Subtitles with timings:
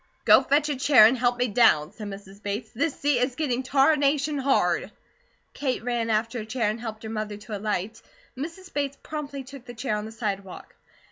[0.25, 2.41] "Go fetch a chair and help me down," said Mrs.
[2.41, 4.89] Bates, "this seat is getting tarnation hard."
[5.53, 8.01] Kate ran after a chair, and helped her mother to alight.
[8.35, 8.73] Mrs.
[8.73, 10.73] Bates promptly took the chair, on the sidewalk.